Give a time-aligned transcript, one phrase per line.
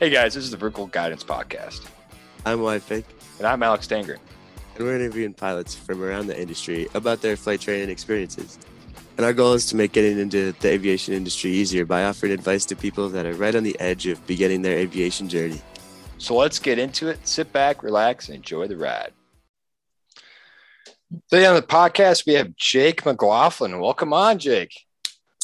[0.00, 1.86] Hey guys, this is the Vertical Guidance Podcast,
[2.46, 3.04] I'm Fake,
[3.36, 4.16] and I'm Alex Dangren.
[4.74, 8.58] and we're interviewing pilots from around the industry about their flight training experiences.
[9.18, 12.64] And our goal is to make getting into the aviation industry easier by offering advice
[12.64, 15.60] to people that are right on the edge of beginning their aviation journey.
[16.16, 17.28] So let's get into it.
[17.28, 19.12] Sit back, relax, and enjoy the ride.
[21.30, 23.78] Today on the podcast, we have Jake McLaughlin.
[23.78, 24.72] Welcome on, Jake.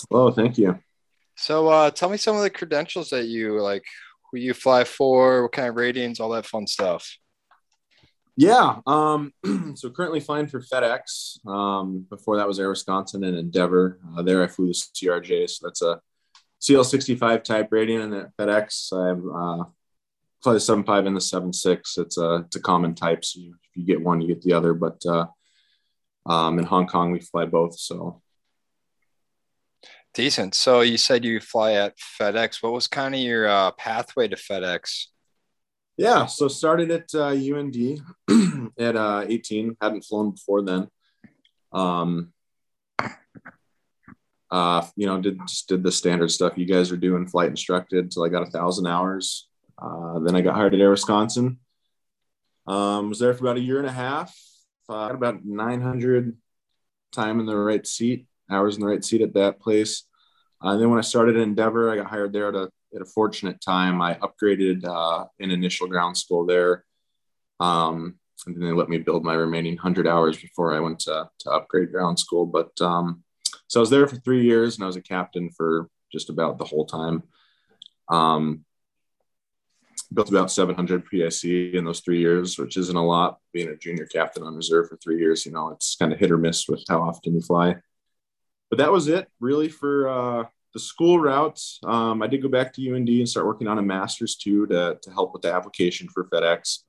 [0.08, 0.78] Hello, thank you.
[1.36, 3.84] So uh, tell me some of the credentials that you like,
[4.30, 7.16] who you fly for, what kind of ratings, all that fun stuff.
[8.36, 9.32] Yeah, um,
[9.74, 11.46] so currently flying for FedEx.
[11.46, 13.98] Um, before that was Air Wisconsin and Endeavor.
[14.16, 16.00] Uh, there I flew the CRJ, so that's a
[16.60, 19.64] CL65 type rating, and at FedEx I'm uh,
[20.42, 21.98] fly the 7.5 and the 7.6.
[21.98, 24.52] It's a it's a common type, so you, if you get one, you get the
[24.52, 24.74] other.
[24.74, 25.26] But uh,
[26.26, 28.20] um, in Hong Kong we fly both, so
[30.16, 30.54] Decent.
[30.54, 32.62] So you said you fly at FedEx.
[32.62, 35.08] What was kind of your uh, pathway to FedEx?
[35.98, 38.00] Yeah, so started at uh, UND
[38.78, 39.76] at uh, 18.
[39.78, 40.88] Hadn't flown before then.
[41.70, 42.32] Um,
[44.50, 48.10] uh, you know, did just did the standard stuff you guys are doing, flight instructed
[48.10, 49.50] till I got a thousand hours.
[49.76, 51.58] Uh, then I got hired at Air Wisconsin.
[52.66, 54.34] Um, was there for about a year and a half.
[54.88, 56.38] Uh, about 900
[57.12, 60.04] time in the right seat, hours in the right seat at that place.
[60.64, 63.06] Uh, and then when I started at Endeavor, I got hired there to at a
[63.06, 66.84] fortunate time, I upgraded uh, in initial ground school there.
[67.60, 68.16] Um,
[68.46, 71.50] and then they let me build my remaining 100 hours before I went to, to
[71.50, 72.46] upgrade ground school.
[72.46, 73.22] But um,
[73.66, 76.58] so I was there for three years and I was a captain for just about
[76.58, 77.22] the whole time.
[78.08, 78.64] Um,
[80.12, 83.38] built about 700 PIC in those three years, which isn't a lot.
[83.52, 86.30] Being a junior captain on reserve for three years, you know, it's kind of hit
[86.30, 87.76] or miss with how often you fly.
[88.70, 92.72] But that was it really for uh, the school routes, um, I did go back
[92.74, 96.08] to UND and start working on a master's too to, to help with the application
[96.08, 96.80] for FedEx.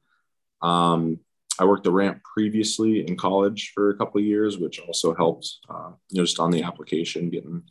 [0.62, 1.20] Um,
[1.60, 5.60] I worked the ramp previously in college for a couple of years, which also helped,
[5.70, 7.64] uh, you know, just on the application, getting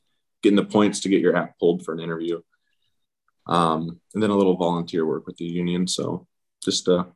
[0.42, 2.40] getting the points to get your app pulled for an interview.
[3.46, 5.86] Um, and then a little volunteer work with the union.
[5.86, 6.26] So
[6.64, 7.06] just to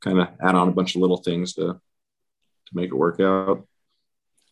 [0.00, 3.66] kind of add on a bunch of little things to to make it work out.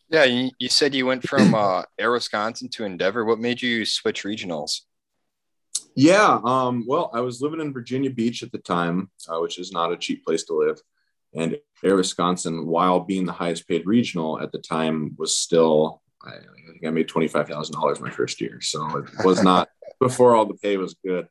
[0.08, 3.24] Yeah, you, you said you went from uh, Air Wisconsin to Endeavor.
[3.24, 4.82] What made you switch regionals?
[5.96, 9.72] Yeah, um, well, I was living in Virginia Beach at the time, uh, which is
[9.72, 10.78] not a cheap place to live.
[11.34, 16.34] And Air Wisconsin, while being the highest paid regional at the time, was still, I,
[16.34, 18.60] I think I made $25,000 my first year.
[18.60, 19.68] So it was not
[20.00, 21.28] before all the pay was good.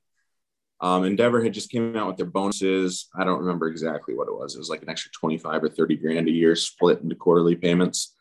[0.81, 3.07] Um, Endeavor had just came out with their bonuses.
[3.15, 4.55] I don't remember exactly what it was.
[4.55, 8.14] It was like an extra 25 or 30 grand a year split into quarterly payments.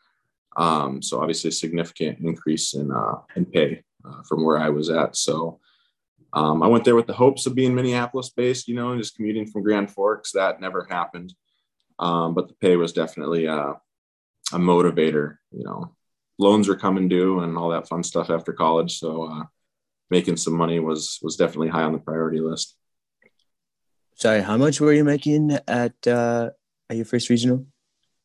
[0.55, 4.89] Um, so obviously a significant increase in uh, in pay uh, from where I was
[4.89, 5.15] at.
[5.15, 5.59] So
[6.33, 9.15] um, I went there with the hopes of being Minneapolis based, you know, and just
[9.15, 10.31] commuting from Grand Forks.
[10.31, 11.33] That never happened,
[11.99, 13.73] um, but the pay was definitely uh,
[14.53, 15.37] a motivator.
[15.51, 15.95] You know,
[16.37, 18.99] loans were coming due and all that fun stuff after college.
[18.99, 19.43] So uh,
[20.09, 22.75] making some money was was definitely high on the priority list.
[24.15, 26.51] Sorry, how much were you making at uh,
[26.89, 27.65] at your first regional?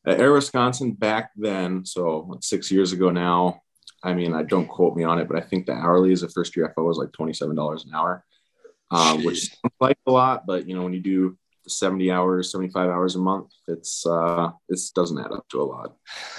[0.06, 3.60] At Air Wisconsin back then, so what, six years ago now.
[4.02, 6.28] I mean, I don't quote me on it, but I think the hourly as a
[6.30, 8.24] first year FO was like twenty seven dollars an hour,
[8.90, 12.50] um, which sounds like a lot, but you know when you do the seventy hours,
[12.50, 15.96] seventy five hours a month, it's uh, it doesn't add up to a lot.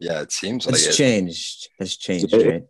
[0.00, 0.92] yeah, it seems like It's it.
[0.92, 1.68] changed.
[1.78, 2.62] It's changed, It- right?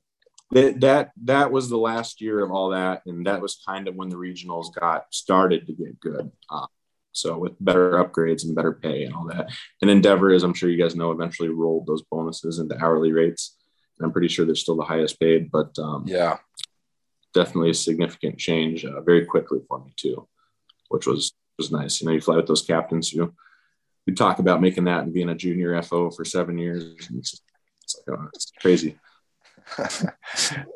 [0.50, 3.94] that that that was the last year of all that, and that was kind of
[3.94, 6.30] when the regionals got started to get good.
[6.50, 6.66] Uh,
[7.12, 9.50] so with better upgrades and better pay and all that,
[9.80, 13.56] and Endeavor, as I'm sure you guys know, eventually rolled those bonuses into hourly rates.
[13.98, 16.38] And I'm pretty sure they're still the highest paid, but um, Yeah.
[17.34, 20.26] definitely a significant change uh, very quickly for me too,
[20.88, 22.00] which was was nice.
[22.00, 23.34] You know, you fly with those captains, you
[24.06, 26.82] you talk about making that and being a junior FO for seven years.
[27.08, 27.42] and It's, just,
[27.84, 28.98] it's like oh, it's crazy.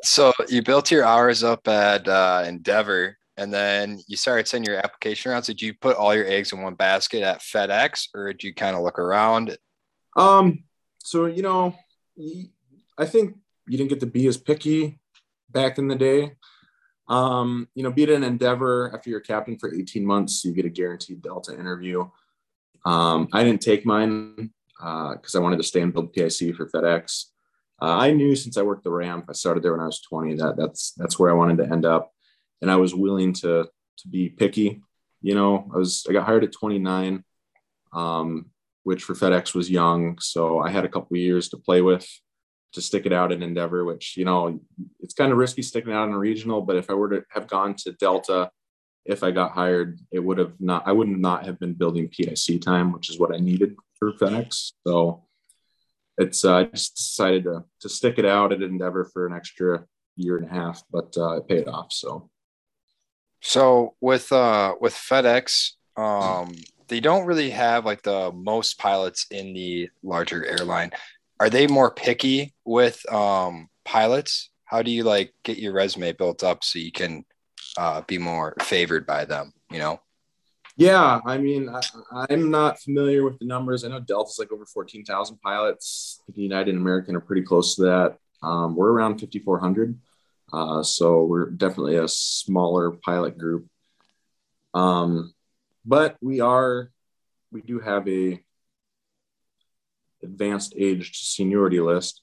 [0.03, 4.79] so you built your hours up at uh, Endeavor, and then you started sending your
[4.79, 5.43] application around.
[5.43, 8.53] So did you put all your eggs in one basket at FedEx, or did you
[8.53, 9.57] kind of look around?
[10.15, 10.63] Um,
[11.03, 11.75] so you know,
[12.97, 13.37] I think
[13.67, 14.99] you didn't get to be as picky
[15.49, 16.33] back in the day.
[17.07, 20.65] Um, you know, be it an Endeavor after you're captain for 18 months, you get
[20.65, 22.09] a guaranteed Delta interview.
[22.85, 27.25] Um, I didn't take mine because I wanted to stay and build PIC for FedEx.
[27.81, 30.35] Uh, I knew since I worked the ramp, I started there when I was 20,
[30.35, 32.11] that that's that's where I wanted to end up,
[32.61, 33.69] and I was willing to
[33.99, 34.81] to be picky.
[35.21, 37.23] You know, I was I got hired at 29.
[37.93, 38.51] Um,
[38.87, 40.17] which for FedEx was young.
[40.19, 42.07] So I had a couple years to play with
[42.71, 44.61] to stick it out in Endeavor, which you know
[45.01, 46.61] it's kind of risky sticking out in a regional.
[46.61, 48.49] But if I were to have gone to Delta,
[49.03, 50.87] if I got hired, it would have not.
[50.87, 54.71] I would not have been building PIC time, which is what I needed for FedEx.
[54.87, 55.25] So
[56.17, 59.85] it's uh, I just decided to to stick it out at Endeavor for an extra
[60.15, 61.91] year and a half, but uh, it paid off.
[61.91, 62.29] So,
[63.41, 66.53] so with uh with FedEx, um,
[66.87, 70.91] they don't really have like the most pilots in the larger airline.
[71.39, 74.49] Are they more picky with um pilots?
[74.65, 77.25] How do you like get your resume built up so you can
[77.77, 79.53] uh, be more favored by them?
[79.71, 79.99] You know.
[80.79, 83.83] Yeah, I mean, I, am not familiar with the numbers.
[83.83, 86.21] I know Delta's like over 14,000 pilots.
[86.35, 88.17] United and American are pretty close to that.
[88.43, 89.97] Um, we're around 5,400.
[90.51, 93.67] Uh, so we're definitely a smaller pilot group.
[94.73, 95.33] Um,
[95.85, 96.91] but we are,
[97.51, 98.41] we do have a
[100.23, 102.21] advanced aged seniority list.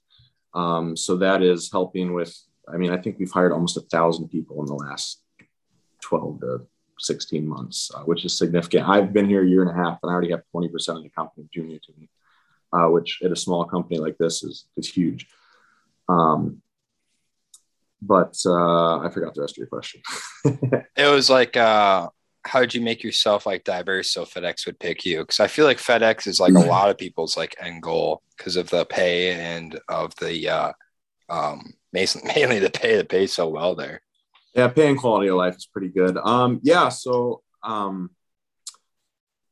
[0.54, 2.36] Um, so that is helping with,
[2.72, 5.22] I mean, I think we've hired almost a thousand people in the last
[6.00, 6.66] 12 to
[6.98, 8.88] 16 months, uh, which is significant.
[8.88, 11.08] I've been here a year and a half and I already have 20% of the
[11.10, 12.08] company junior to me,
[12.72, 15.26] uh, which at a small company like this is, is huge.
[16.08, 16.62] Um,
[18.06, 20.02] but uh, I forgot the rest of your question.
[20.96, 22.08] it was like, uh,
[22.42, 25.20] how did you make yourself like diverse so FedEx would pick you?
[25.20, 28.56] Because I feel like FedEx is like a lot of people's like end goal because
[28.56, 30.72] of the pay and of the uh,
[31.30, 34.02] um, mainly the pay that pays so well there.
[34.54, 36.16] Yeah, pay and quality of life is pretty good.
[36.16, 38.10] Um, yeah, so um,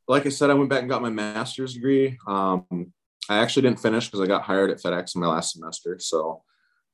[0.06, 2.18] like I said, I went back and got my master's degree.
[2.26, 2.92] Um,
[3.28, 6.42] I actually didn't finish because I got hired at FedEx in my last semester, so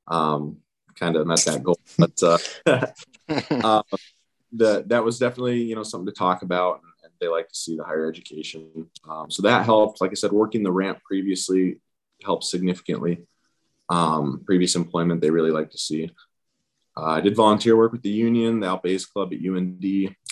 [0.07, 0.59] um,
[0.99, 1.79] kind of met that goal.
[1.99, 3.83] But uh, uh,
[4.53, 7.55] the, that was definitely you know something to talk about, and, and they like to
[7.55, 8.89] see the higher education.
[9.09, 10.01] Um, so that helped.
[10.01, 11.81] Like I said, working the ramp previously
[12.25, 13.27] helped significantly.
[13.91, 16.11] Um, previous employment they really like to see.
[16.97, 19.85] Uh, I did volunteer work with the union, the Ace Club at UND.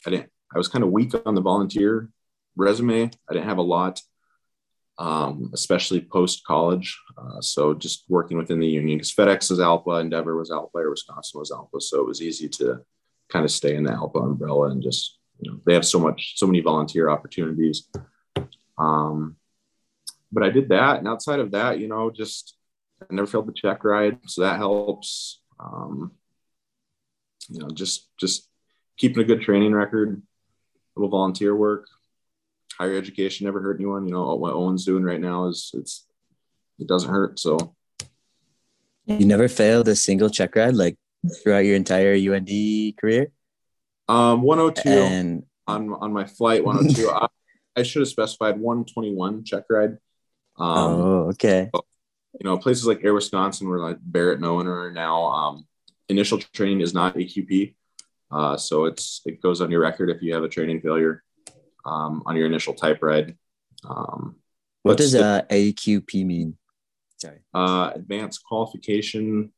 [0.06, 0.30] I didn't.
[0.54, 2.10] I was kind of weak on the volunteer
[2.56, 3.04] resume.
[3.28, 4.00] I didn't have a lot,
[4.98, 6.98] um, especially post college.
[7.18, 10.90] Uh, so just working within the union because FedEx was Alpa, Endeavor was Alpa, Air
[10.90, 11.80] Wisconsin was Alpa.
[11.82, 12.80] So it was easy to
[13.28, 16.34] kind of stay in the Alpa umbrella and just you know they have so much,
[16.36, 17.88] so many volunteer opportunities.
[18.78, 19.36] Um,
[20.32, 22.56] but I did that, and outside of that, you know, just
[23.02, 25.40] I never failed the check ride, so that helps.
[25.60, 26.12] Um,
[27.48, 28.48] you know, just just
[28.96, 30.22] keeping a good training record,
[30.96, 31.86] little volunteer work,
[32.78, 34.06] higher education never hurt anyone.
[34.06, 36.06] You know, what Owen's doing right now is it's
[36.78, 37.38] it doesn't hurt.
[37.38, 37.74] So
[39.06, 40.96] you never failed a single check ride like
[41.42, 43.28] throughout your entire UND career?
[44.08, 47.10] Um, 102 and on on my flight 102.
[47.14, 47.26] I,
[47.76, 49.92] I, should have specified 121 check ride.
[50.58, 51.70] Um, oh, okay.
[51.74, 55.66] You know, places like Air Wisconsin, where like Barrett and Owen are now, um,
[56.08, 57.74] initial training is not AQP.
[58.30, 61.22] Uh, so it's it goes on your record if you have a training failure
[61.86, 63.36] um, on your initial type ride.
[63.88, 64.36] Um,
[64.82, 66.56] what does uh, AQP mean?
[67.16, 67.38] Sorry.
[67.54, 69.52] Uh, advanced qualification.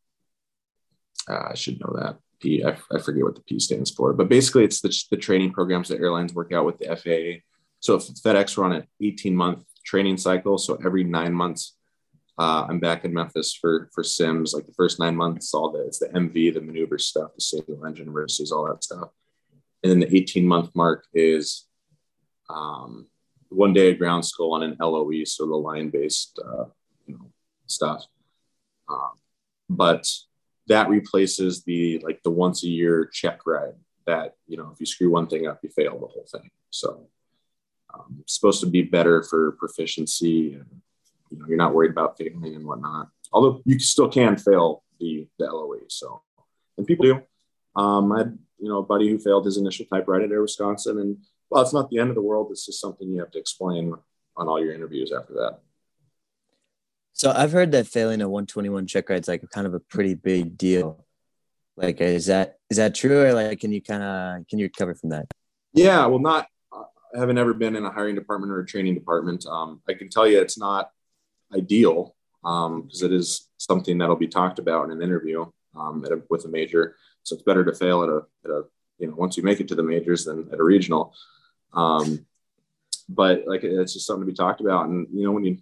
[1.29, 2.19] Uh, I should know that.
[2.41, 2.65] P.
[2.65, 5.89] I, I forget what the P stands for, but basically it's the, the training programs
[5.89, 7.43] that airlines work out with the FAA.
[7.81, 11.77] So if FedEx on an 18 month training cycle, so every nine months
[12.39, 14.55] uh, I'm back in Memphis for for sims.
[14.55, 17.85] Like the first nine months, all the it's the MV, the maneuver stuff, the single
[17.85, 19.09] engine versus all that stuff.
[19.83, 21.67] And then the 18 month mark is
[22.49, 23.07] um,
[23.49, 26.65] one day of ground school on an LOE, so the line based uh,
[27.07, 27.31] you know
[27.67, 28.05] stuff.
[28.89, 29.13] Um,
[29.69, 30.07] but
[30.69, 33.75] that replaces the like the once a year check ride
[34.07, 36.51] that you know if you screw one thing up, you fail the whole thing.
[36.71, 37.09] So
[37.95, 40.67] um, supposed to be better for proficiency and
[41.31, 43.09] you know you're not worried about failing and whatnot.
[43.33, 45.81] Although you still can fail the the LOE.
[45.89, 46.23] So
[46.77, 47.23] and people do.
[47.77, 50.43] Um, I had you know a buddy who failed his initial type ride at Air
[50.43, 51.19] Wisconsin, and
[51.51, 52.49] well, it's not the end of the world.
[52.51, 53.95] It's just something you have to explain
[54.37, 55.61] on all your interviews after that.
[57.13, 60.15] So I've heard that failing a 121 check ride is like kind of a pretty
[60.15, 61.05] big deal.
[61.77, 64.95] Like, is that is that true, or like, can you kind of can you recover
[64.95, 65.27] from that?
[65.73, 66.47] Yeah, well, not.
[66.73, 69.47] I haven't ever been in a hiring department or a training department.
[69.47, 70.91] Um, I can tell you, it's not
[71.55, 76.19] ideal because um, it is something that'll be talked about in an interview um, a,
[76.31, 76.97] with a major.
[77.23, 78.65] So it's better to fail at a, at a,
[78.99, 81.15] you know, once you make it to the majors than at a regional.
[81.73, 82.27] Um,
[83.09, 84.89] but like it's just something to be talked about.
[84.89, 85.59] And you know, when you,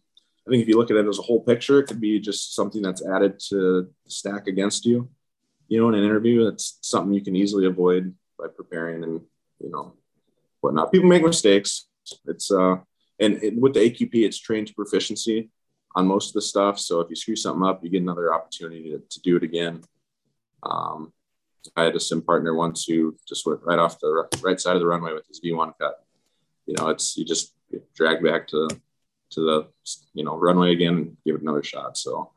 [0.46, 2.54] I think if you look at it as a whole picture, it could be just
[2.54, 5.08] something that's added to stack against you.
[5.68, 9.20] You know, in an interview, it's something you can easily avoid by preparing and
[9.60, 9.94] you know
[10.60, 10.92] whatnot.
[10.92, 11.86] People make mistakes.
[12.26, 12.76] It's uh,
[13.18, 15.50] and it, with the AQP, it's trained to proficiency.
[15.94, 16.78] on most of the stuff.
[16.78, 19.82] So if you screw something up, you get another opportunity to, to do it again.
[20.62, 21.12] Um,
[21.76, 24.80] I had a sim partner once who just went right off the right side of
[24.80, 26.04] the runway with his V1 cut.
[26.66, 27.54] You know, it's you just
[27.94, 28.68] drag back to
[29.30, 29.68] to the
[30.14, 31.96] you know runway again, and give it another shot.
[31.96, 32.30] So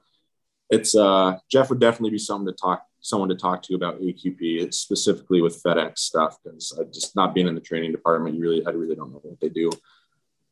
[0.70, 4.62] it's uh Jeff would definitely be something to talk someone to talk to about AQP,
[4.62, 8.42] it's specifically with FedEx stuff because I just not being in the training department, you
[8.42, 9.72] really I really don't know what they do.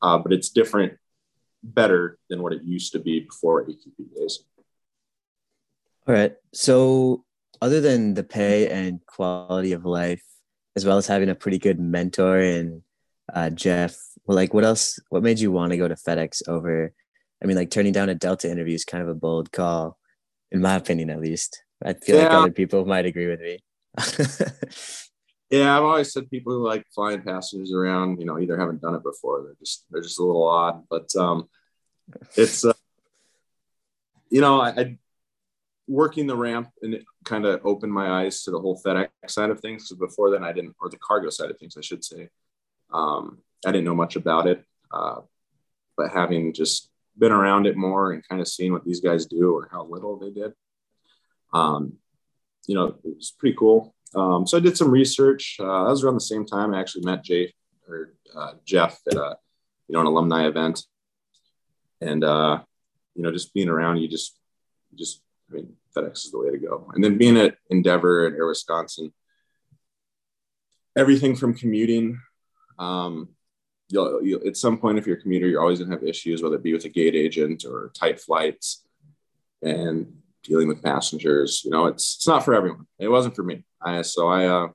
[0.02, 0.94] Uh, but it's different,
[1.64, 4.44] better than what it used to be before AQP days.
[6.08, 6.36] All right.
[6.54, 7.26] So
[7.62, 10.24] other than the pay and quality of life,
[10.76, 12.82] as well as having a pretty good mentor and
[13.34, 15.00] uh, Jeff, well, like what else?
[15.10, 16.94] What made you want to go to FedEx over?
[17.42, 19.98] I mean, like turning down a Delta interview is kind of a bold call,
[20.52, 21.64] in my opinion, at least.
[21.84, 22.24] I feel yeah.
[22.24, 23.60] like other people might agree with me.
[25.50, 28.96] yeah, I've always said people who like flying passengers around, you know, either haven't done
[28.96, 30.84] it before, they're just they're just a little odd.
[30.90, 31.50] But um,
[32.36, 32.74] it's uh,
[34.30, 34.98] you know, I, I
[35.88, 39.50] working the ramp and it kind of opened my eyes to the whole FedEx side
[39.50, 39.84] of things.
[39.84, 42.30] Because before then, I didn't, or the cargo side of things, I should say.
[42.94, 45.22] Um, I didn't know much about it, uh,
[45.96, 49.56] but having just been around it more and kind of seeing what these guys do
[49.56, 50.54] or how little they did,
[51.54, 51.94] um,
[52.68, 53.96] you know, it was pretty cool.
[54.16, 55.58] Um, so I did some research.
[55.60, 57.54] Uh, that was around the same time I actually met Jay
[57.88, 59.38] or uh, Jeff at a,
[59.88, 60.84] you know, an alumni event,
[62.02, 62.60] and uh,
[63.16, 64.38] you know, just being around, you just,
[64.96, 66.90] just, I mean, FedEx is the way to go.
[66.94, 69.14] And then being at Endeavor and Air Wisconsin,
[70.96, 72.20] everything from commuting.
[72.78, 73.30] Um,
[73.90, 76.44] you'll, you'll, at some point, if you're a commuter, you're always going to have issues,
[76.44, 78.84] whether it be with a gate agent or tight flights.
[79.62, 80.14] And
[80.48, 81.62] dealing with passengers.
[81.64, 82.88] You know, it's it's not for everyone.
[82.98, 83.64] It wasn't for me.
[83.82, 84.68] I, so I uh,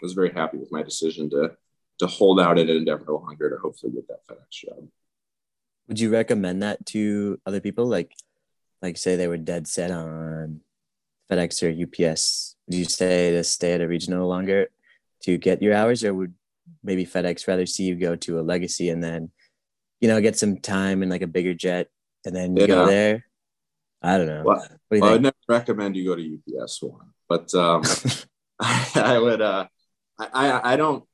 [0.00, 1.52] was very happy with my decision to
[1.98, 4.88] to hold out at Endeavor longer to hopefully get that FedEx job.
[5.88, 7.86] Would you recommend that to other people?
[7.86, 8.12] Like,
[8.82, 10.60] like say they were dead set on
[11.30, 12.56] FedEx or UPS.
[12.66, 14.68] Would you say to stay at a regional longer
[15.22, 16.34] to get your hours, or would
[16.82, 19.30] maybe FedEx rather see you go to a legacy and then,
[20.00, 21.88] you know, get some time in like a bigger jet
[22.24, 22.66] and then yeah.
[22.66, 23.24] go there?
[24.02, 24.42] I don't know.
[24.44, 27.82] Well, do well I never recommend you go to UPS one, but um,
[28.60, 29.40] I, I, would.
[29.40, 29.66] Uh,
[30.18, 31.04] I, I don't.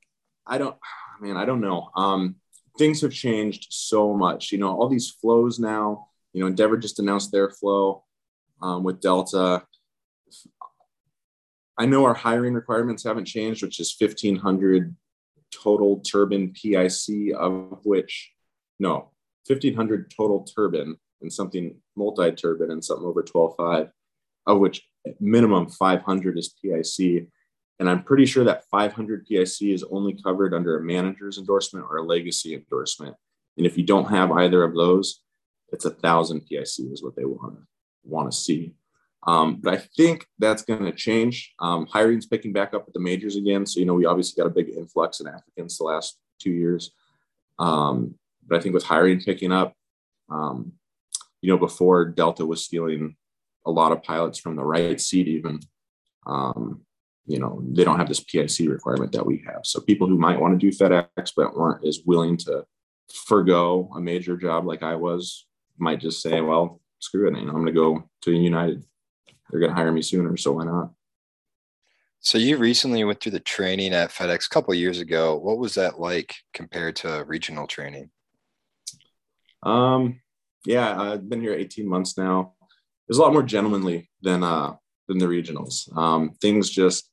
[0.47, 0.77] I don't.
[1.21, 1.91] Man, I don't know.
[1.97, 2.37] Um,
[2.77, 4.53] things have changed so much.
[4.53, 6.09] You know, all these flows now.
[6.33, 8.05] You know, Endeavor just announced their flow
[8.61, 9.65] um, with Delta.
[11.79, 14.95] I know our hiring requirements haven't changed, which is 1,500
[15.53, 18.33] total turbine PIC, of which,
[18.79, 19.11] no,
[19.47, 23.91] 1,500 total turbine and something multi-turbine and something over 12.5,
[24.47, 24.83] of which
[25.21, 27.29] minimum 500 is PIC.
[27.79, 31.99] And I'm pretty sure that 500 PIC is only covered under a manager's endorsement or
[31.99, 33.17] a legacy endorsement.
[33.57, 35.21] And if you don't have either of those,
[35.73, 37.63] it's a thousand PIC is what they want to
[38.05, 38.75] want to see.
[39.27, 41.55] Um, but I think that's going to change.
[41.61, 43.67] Um, hiring's picking back up at the majors again.
[43.67, 46.91] So, you know, we obviously got a big influx in Africans the last two years.
[47.59, 49.75] Um, but I think with hiring picking up,
[50.29, 50.73] um,
[51.41, 53.17] you know, before Delta was stealing
[53.65, 55.61] a lot of pilots from the right seat, even,
[56.27, 56.83] um,
[57.27, 59.61] you know, they don't have this PIC requirement that we have.
[59.65, 62.65] So people who might want to do FedEx but weren't as willing to
[63.13, 65.47] forego a major job like I was
[65.79, 68.85] might just say, well, screw it, I'm going to go to United.
[69.51, 70.91] They're going to hire me sooner, so why not?
[72.21, 75.37] So you recently went through the training at FedEx a couple years ago.
[75.37, 78.11] What was that like compared to regional training?
[79.65, 80.21] Um,
[80.65, 82.55] yeah, I've been here 18 months now.
[83.09, 84.75] It's a lot more gentlemanly than uh
[85.09, 85.95] than the regionals.
[85.97, 87.11] Um, things just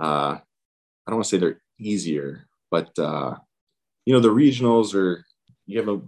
[0.00, 3.34] uh, I don't want to say they're easier, but uh,
[4.06, 5.24] you know the regionals are
[5.66, 6.00] you have a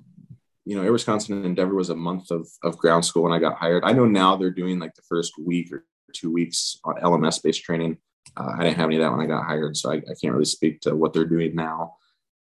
[0.64, 3.38] you know Air Wisconsin and Endeavor was a month of of ground school when I
[3.38, 3.84] got hired.
[3.84, 7.62] I know now they're doing like the first week or two weeks on LMS based
[7.62, 7.98] training.
[8.36, 10.32] Uh, I didn't have any of that when I got hired, so I, I can't
[10.32, 11.96] really speak to what they're doing now.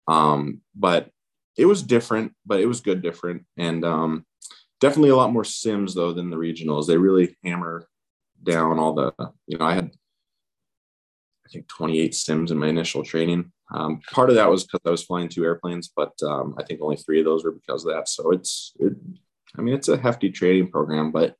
[0.07, 1.09] Um, but
[1.57, 3.45] it was different, but it was good different.
[3.57, 4.25] And um,
[4.81, 6.87] definitely a lot more sims though than the regionals.
[6.87, 7.87] They really hammer
[8.43, 9.13] down all the,
[9.47, 9.91] you know, I had
[11.53, 13.51] think 28 sims in my initial training.
[13.73, 16.81] Um, part of that was because I was flying two airplanes, but um, I think
[16.81, 18.09] only three of those were because of that.
[18.09, 18.93] So it's, it,
[19.57, 21.35] I mean, it's a hefty training program, but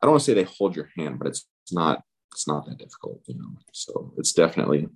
[0.00, 2.02] I don't want to say they hold your hand, but it's, it's not,
[2.32, 3.56] it's not that difficult, you know.
[3.72, 4.88] So it's definitely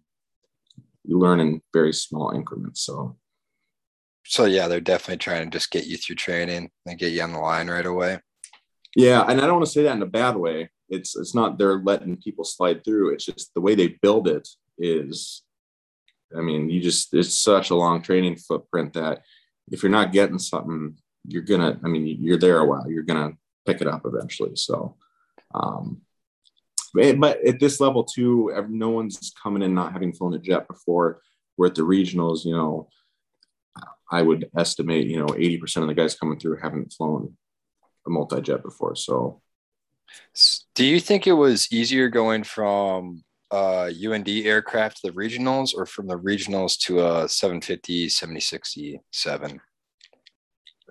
[1.04, 2.82] you learn in very small increments.
[2.82, 3.16] So
[4.24, 7.32] so yeah, they're definitely trying to just get you through training and get you on
[7.32, 8.20] the line right away.
[8.94, 10.70] Yeah, and I don't want to say that in a bad way.
[10.90, 13.10] It's it's not they're letting people slide through.
[13.10, 15.42] It's just the way they build it is
[16.36, 19.22] I mean, you just it's such a long training footprint that
[19.70, 21.78] if you're not getting something you're gonna.
[21.84, 22.90] I mean, you're there a while.
[22.90, 23.32] You're gonna
[23.66, 24.56] pick it up eventually.
[24.56, 24.96] So,
[25.54, 26.02] um,
[26.94, 31.22] but at this level too, no one's coming in not having flown a jet before.
[31.56, 32.88] We're at the regionals, you know.
[34.12, 37.36] I would estimate, you know, 80% of the guys coming through haven't flown
[38.04, 38.96] a multi-jet before.
[38.96, 39.40] So
[40.74, 45.86] do you think it was easier going from uh, UND aircraft to the regionals or
[45.86, 49.60] from the regionals to a 750, 7067?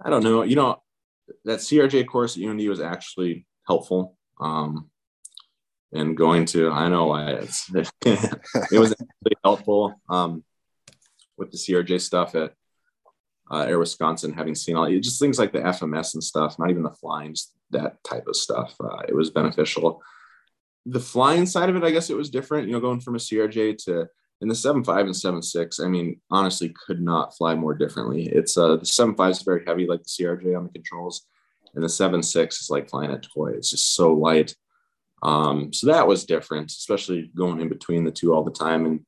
[0.01, 0.43] I don't know.
[0.43, 0.81] You know,
[1.45, 4.17] that CRJ course at UND was actually helpful.
[4.39, 4.89] Um,
[5.91, 10.43] and going to, I know why it's, it was actually helpful um,
[11.38, 12.53] with the CRJ stuff at
[13.51, 16.84] uh, Air Wisconsin, having seen all just things like the FMS and stuff, not even
[16.84, 18.75] the flying, just that type of stuff.
[18.84, 20.01] Uh, it was beneficial.
[20.86, 23.20] The flying side of it, I guess it was different, you know, going from a
[23.20, 24.10] CRJ to
[24.41, 28.27] in the 7.5 and 7.6, I mean, honestly, could not fly more differently.
[28.27, 31.25] It's uh, the 7.5 is very heavy, like the CRJ on the controls,
[31.75, 33.51] and the 7.6 is like flying a toy.
[33.51, 34.56] It's just so light.
[35.22, 38.86] Um, so that was different, especially going in between the two all the time.
[38.86, 39.06] And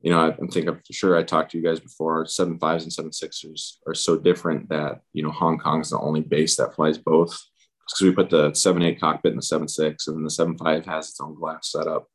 [0.00, 2.26] you know, I, I think I'm sure I talked to you guys before.
[2.26, 5.98] Seven fives and seven sixers are so different that you know Hong Kong is the
[5.98, 7.36] only base that flies both
[7.84, 10.56] because we put the seven eight cockpit in the seven six, and then the seven
[10.56, 12.06] five has its own glass setup.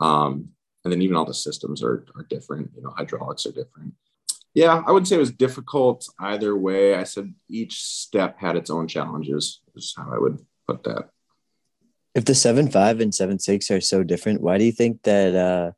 [0.00, 0.48] Um,
[0.82, 2.70] and then even all the systems are are different.
[2.74, 3.94] You know, hydraulics are different.
[4.52, 6.94] Yeah, I wouldn't say it was difficult either way.
[6.94, 9.60] I said each step had its own challenges.
[9.76, 11.10] Is how I would put that.
[12.14, 15.36] If the seven five and seven six are so different, why do you think that?
[15.36, 15.72] Uh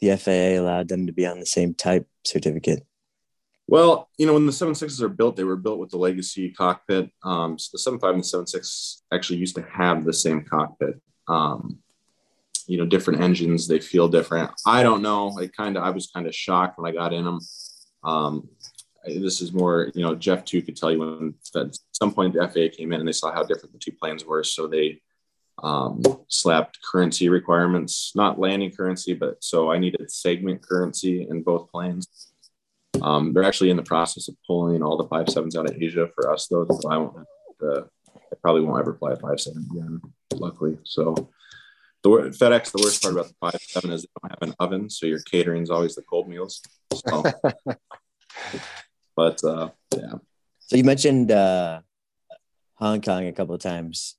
[0.00, 2.84] the FAA allowed them to be on the same type certificate?
[3.66, 7.10] Well, you know, when the 76s are built, they were built with the legacy cockpit.
[7.22, 11.00] Um, so the 75 and the 76 actually used to have the same cockpit.
[11.28, 11.78] Um,
[12.66, 14.50] you know, different engines, they feel different.
[14.66, 15.38] I don't know.
[15.38, 17.40] I kind of, I was kind of shocked when I got in them.
[18.04, 18.48] Um,
[19.04, 22.46] this is more, you know, Jeff too could tell you when at some point the
[22.46, 24.44] FAA came in and they saw how different the two planes were.
[24.44, 25.00] So they
[25.62, 31.70] um, slapped currency requirements, not landing currency, but so I needed segment currency in both
[31.70, 32.06] planes.
[33.02, 36.08] Um, they're actually in the process of pulling all the five sevens out of Asia
[36.14, 36.66] for us, though.
[36.68, 37.26] So I won't.
[37.62, 37.82] Uh,
[38.14, 40.00] I probably won't ever fly a five seven again.
[40.34, 41.14] Luckily, so
[42.02, 42.72] the FedEx.
[42.72, 45.20] The worst part about the five seven is they don't have an oven, so your
[45.20, 46.62] catering is always the cold meals.
[46.92, 47.22] So,
[49.16, 50.14] but uh, yeah.
[50.60, 51.80] So you mentioned uh,
[52.74, 54.16] Hong Kong a couple of times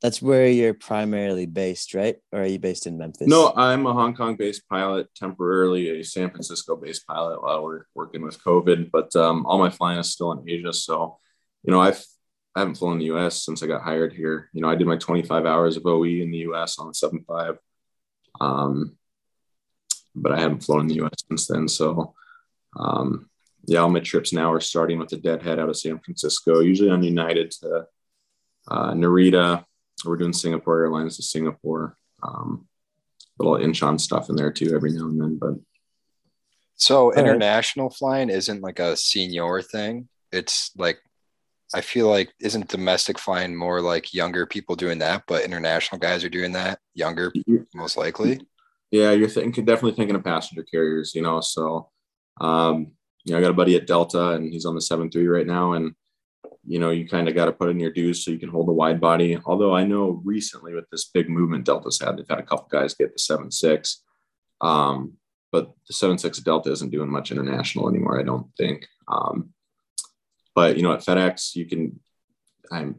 [0.00, 2.16] that's where you're primarily based, right?
[2.32, 3.28] Or are you based in Memphis?
[3.28, 7.84] No, I'm a Hong Kong based pilot, temporarily a San Francisco based pilot while we're
[7.94, 8.90] working with COVID.
[8.90, 10.72] But um, all my flying is still in Asia.
[10.72, 11.18] So,
[11.62, 12.04] you know, I've
[12.54, 14.48] I haven't flown in the US since I got hired here.
[14.52, 17.58] You know, I did my 25 hours of OE in the US on the 7.5.
[18.40, 18.96] Um,
[20.14, 21.66] but I haven't flown in the US since then.
[21.66, 22.14] So,
[22.78, 23.28] um,
[23.66, 26.90] yeah, all my trips now are starting with the deadhead out of San Francisco, usually
[26.90, 27.86] on United to
[28.68, 29.64] uh, Narita,
[30.04, 31.96] we're doing Singapore Airlines to Singapore.
[32.22, 32.66] Um,
[33.38, 35.38] little Incheon stuff in there too every now and then.
[35.38, 35.54] But
[36.76, 37.96] so international right.
[37.96, 40.08] flying isn't like a senior thing.
[40.32, 40.98] It's like
[41.74, 46.22] I feel like isn't domestic flying more like younger people doing that, but international guys
[46.24, 47.32] are doing that younger,
[47.74, 48.40] most likely.
[48.90, 51.40] Yeah, you're thinking definitely thinking of passenger carriers, you know.
[51.40, 51.90] So,
[52.40, 52.92] um,
[53.24, 55.46] you know, I got a buddy at Delta, and he's on the seven three right
[55.46, 55.94] now, and
[56.66, 58.68] you know, you kind of got to put in your dues so you can hold
[58.68, 59.38] the wide body.
[59.44, 62.94] Although I know recently with this big movement Delta's had, they've had a couple guys
[62.94, 64.02] get the seven six.
[64.60, 65.14] Um,
[65.52, 68.86] but the seven six Delta isn't doing much international anymore, I don't think.
[69.08, 69.50] Um,
[70.54, 72.00] but you know, at FedEx, you can
[72.70, 72.96] I'm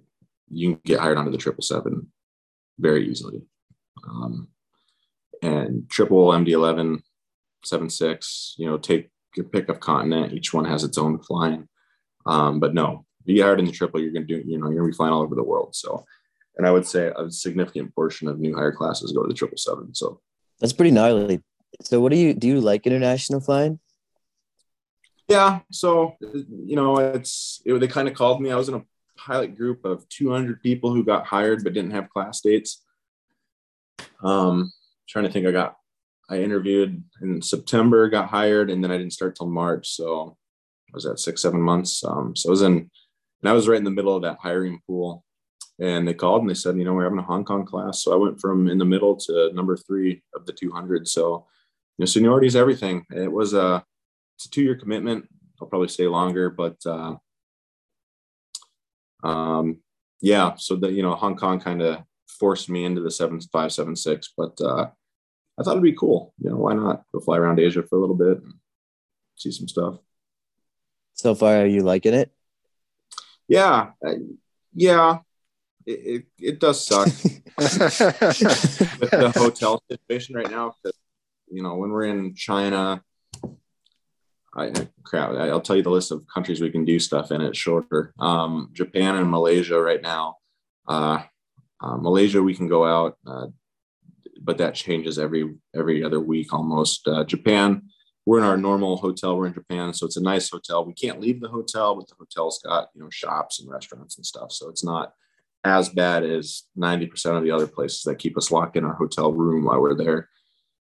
[0.50, 2.08] you can get hired onto the triple seven
[2.80, 3.42] very easily.
[4.08, 4.50] Um,
[5.42, 7.04] and triple MD 11,
[7.64, 10.34] seven six, you know, take your pick of continent.
[10.34, 11.68] Each one has its own flying.
[12.26, 14.68] Um, but no, you get hired in the triple, you're going to do, you know,
[14.68, 15.76] you're going to be flying all over the world.
[15.76, 16.06] So,
[16.58, 19.58] and I would say a significant portion of new hire classes go to the triple
[19.58, 19.94] seven.
[19.94, 20.22] So
[20.60, 21.42] that's pretty gnarly.
[21.82, 22.48] So, what do you do?
[22.48, 23.80] You like international flying?
[25.28, 25.60] Yeah.
[25.72, 28.52] So, you know, it's it, they kind of called me.
[28.52, 28.86] I was in a
[29.18, 32.84] pilot group of 200 people who got hired but didn't have class dates.
[34.24, 34.72] Um,
[35.08, 35.76] trying to think, I got
[36.30, 39.90] I interviewed in September, got hired, and then I didn't start till March.
[39.90, 40.38] So
[40.90, 42.04] I was at six, seven months.
[42.04, 42.90] Um, so I was in
[43.42, 45.24] and I was right in the middle of that hiring pool.
[45.80, 48.02] And they called and they said, you know, we're having a Hong Kong class.
[48.02, 51.08] So I went from in the middle to number three of the 200.
[51.08, 51.46] So,
[51.98, 53.06] you know, seniority is everything.
[53.12, 53.84] It was a,
[54.38, 55.28] it's a two year commitment.
[55.62, 57.16] I'll probably stay longer, but, uh,
[59.24, 59.80] um,
[60.22, 60.56] yeah.
[60.58, 64.90] So that, you know, Hong Kong kind of forced me into the 7576, but, uh,
[65.58, 66.34] I thought it'd be cool.
[66.40, 68.54] You know, why not go fly around Asia for a little bit and
[69.38, 70.00] see some stuff.
[71.14, 72.35] So far, are you liking it?
[73.48, 73.92] Yeah,
[74.74, 75.20] yeah,
[75.86, 77.06] it, it, it does suck
[77.58, 80.76] with the hotel situation right now.
[80.84, 80.98] Because
[81.50, 83.04] you know, when we're in China,
[84.56, 84.72] I
[85.04, 85.32] crap.
[85.32, 87.42] I'll tell you the list of countries we can do stuff in.
[87.42, 88.14] It's shorter.
[88.20, 90.36] Um, Japan and Malaysia right now.
[90.88, 91.24] Uh,
[91.82, 93.48] uh, Malaysia, we can go out, uh,
[94.42, 97.08] but that changes every every other week almost.
[97.08, 97.84] Uh, Japan,
[98.26, 99.38] we're in our normal hotel.
[99.38, 100.86] We're in Japan, so it's a nice hotel.
[100.86, 104.26] We can't leave the hotel, but the hotel's got you know shops and restaurants and
[104.26, 105.14] stuff, so it's not
[105.66, 109.34] as bad as 90% of the other places that keep us locked in our hotel
[109.34, 110.30] room while we're there.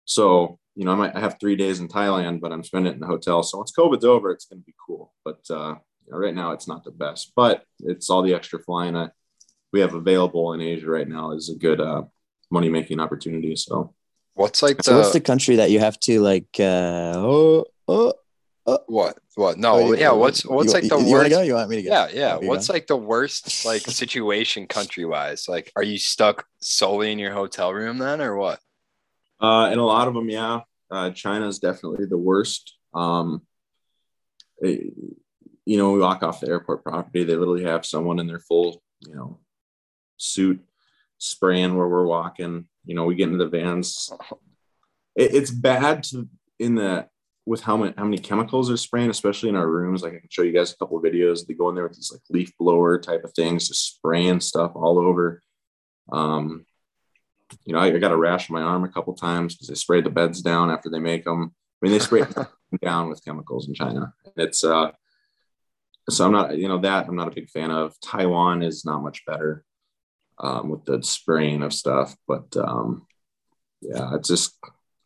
[0.05, 2.95] So, you know, I might I have three days in Thailand, but I'm spending it
[2.95, 3.41] in the hotel.
[3.41, 5.13] So once COVID's over, it's going to be cool.
[5.25, 5.75] But uh,
[6.07, 9.13] right now, it's not the best, but it's all the extra flying that
[9.73, 12.03] we have available in Asia right now is a good uh,
[12.51, 13.55] money making opportunity.
[13.55, 13.95] So,
[14.37, 18.13] what's like so what's the country that you have to like, uh, oh, oh,
[18.67, 19.17] uh, what?
[19.35, 19.57] What?
[19.57, 19.75] No.
[19.75, 20.11] Oh, yeah.
[20.11, 21.31] What's what's you, like the you, worst?
[21.31, 21.89] You, you want me to go?
[21.89, 22.09] Yeah.
[22.11, 22.35] Yeah.
[22.35, 25.47] What's like the worst like situation country wise?
[25.47, 28.59] Like, are you stuck solely in your hotel room then, or what?
[29.41, 30.61] Uh, and a lot of them, yeah.
[30.91, 32.75] Uh, China is definitely the worst.
[32.93, 33.43] Um,
[34.59, 34.93] it,
[35.65, 37.23] you know, we walk off the airport property.
[37.23, 39.39] They literally have someone in their full, you know,
[40.17, 40.61] suit
[41.17, 42.67] spraying where we're walking.
[42.85, 44.11] You know, we get into the vans.
[45.15, 46.27] It, it's bad to
[46.59, 47.07] in the
[47.45, 50.03] with how many how many chemicals are spraying, especially in our rooms.
[50.03, 51.45] Like I can show you guys a couple of videos.
[51.45, 54.71] They go in there with these like leaf blower type of things, just spraying stuff
[54.75, 55.41] all over.
[56.11, 56.65] Um,
[57.65, 59.75] you know, I, I got a rash on my arm a couple times because they
[59.75, 61.53] spray the beds down after they make them.
[61.81, 62.23] I mean, they spray
[62.81, 64.13] down with chemicals in China.
[64.35, 64.91] It's uh,
[66.09, 67.99] so I'm not, you know, that I'm not a big fan of.
[68.01, 69.63] Taiwan is not much better
[70.39, 73.05] um, with the spraying of stuff, but um,
[73.81, 74.57] yeah, it's just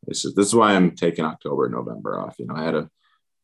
[0.08, 2.36] this is this is why I'm taking October, November off.
[2.40, 2.90] You know, I had a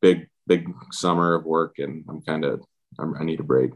[0.01, 2.63] big big summer of work, and I'm kind of
[2.99, 3.71] I need a break.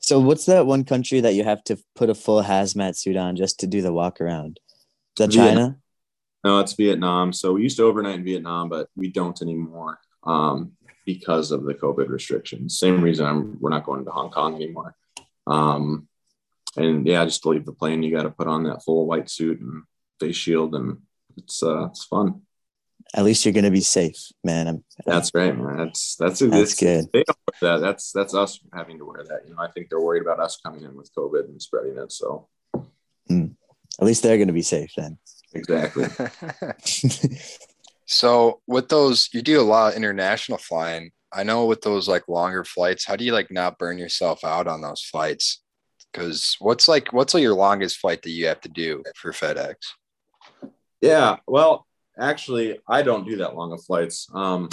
[0.00, 3.36] So, what's that one country that you have to put a full hazmat suit on
[3.36, 4.60] just to do the walk around?
[5.18, 5.46] Is that China?
[5.46, 5.82] Vietnam.
[6.46, 7.32] No, it's Vietnam.
[7.32, 11.74] So we used to overnight in Vietnam, but we don't anymore um, because of the
[11.74, 12.78] COVID restrictions.
[12.78, 14.94] Same reason I'm, we're not going to Hong Kong anymore.
[15.48, 16.06] Um,
[16.76, 19.06] and yeah, I just to leave the plane, you got to put on that full
[19.06, 19.82] white suit and
[20.20, 20.98] face shield and
[21.36, 22.42] it's uh, it's fun.
[23.14, 24.66] At least you're gonna be safe, man.
[24.66, 25.76] I'm, that's right, man.
[25.76, 27.06] That's that's that's good.
[27.12, 27.80] They don't wear that.
[27.80, 29.42] That's that's us having to wear that.
[29.46, 32.10] You know, I think they're worried about us coming in with COVID and spreading it.
[32.10, 32.48] So,
[33.30, 33.54] mm.
[34.00, 35.18] at least they're gonna be safe then.
[35.54, 36.06] Exactly.
[38.06, 41.12] so with those, you do a lot of international flying.
[41.32, 44.66] I know with those like longer flights, how do you like not burn yourself out
[44.66, 45.62] on those flights?
[46.16, 49.74] Because what's like what's like your longest flight that you have to do for FedEx?
[51.02, 51.86] Yeah, well,
[52.18, 54.26] actually, I don't do that long of flights.
[54.32, 54.70] Um,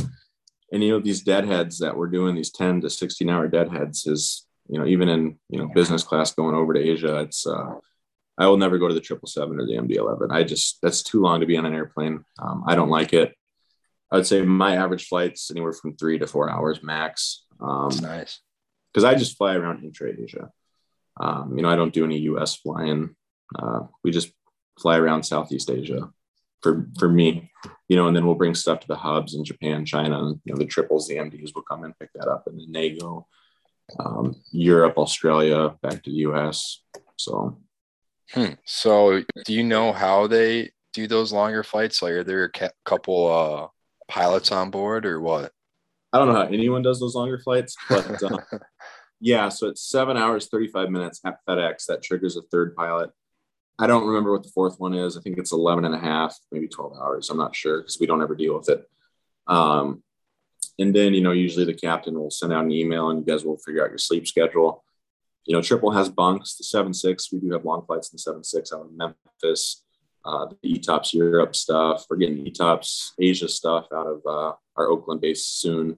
[0.72, 4.48] and you know, these deadheads that we're doing, these 10 to 16 hour deadheads is,
[4.70, 7.76] you know, even in, you know, business class going over to Asia, it's, uh,
[8.38, 10.32] I will never go to the 777 or the MD11.
[10.32, 12.24] I just, that's too long to be on an airplane.
[12.40, 13.36] Um, I don't like it.
[14.12, 17.44] I would say my average flight's anywhere from three to four hours max.
[17.60, 18.40] Um, that's nice.
[18.92, 20.50] Because I just fly around intra Asia.
[21.20, 23.16] Um, you know, I don't do any US flying.
[23.58, 24.32] Uh, we just
[24.80, 26.10] fly around Southeast Asia
[26.62, 27.52] for for me,
[27.90, 30.54] you know, and then we'll bring stuff to the hubs in Japan, China, and, you
[30.54, 33.28] know, the triples, the MDs will come and pick that up, and then they go
[34.00, 36.82] um, Europe, Australia, back to the US.
[37.18, 37.60] So,
[38.32, 38.54] hmm.
[38.66, 42.02] so do you know how they do those longer flights?
[42.02, 43.68] Like, are there a couple uh,
[44.12, 45.52] pilots on board, or what?
[46.14, 48.38] I don't know how anyone does those longer flights, but uh,
[49.24, 51.86] yeah, so it's seven hours, 35 minutes at FedEx.
[51.86, 53.10] That triggers a third pilot.
[53.80, 55.18] I don't remember what the fourth one is.
[55.18, 57.30] I think it's 11 and a half, maybe 12 hours.
[57.30, 58.86] I'm not sure because we don't ever deal with it.
[59.48, 60.04] Um,
[60.78, 63.46] and then, you know, usually the captain will send out an email and you guys
[63.46, 64.84] will figure out your sleep schedule.
[65.46, 66.56] You know, triple has bunks.
[66.56, 69.86] The 7 6, we do have long flights in the 7 6 out of Memphis.
[70.26, 72.06] Uh, the ETOPS Europe stuff.
[72.10, 75.96] We're getting ETOPS Asia stuff out of uh, our Oakland base soon.